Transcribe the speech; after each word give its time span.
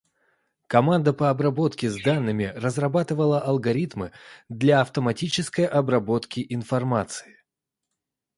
Команда 0.65 1.13
по 1.13 1.31
работе 1.31 1.87
с 1.87 2.01
данными 2.01 2.45
разрабатывала 2.55 3.39
алгоритмы 3.39 4.11
для 4.49 4.81
автоматической 4.81 5.67
обработки 5.67 6.43
информации. 6.49 7.37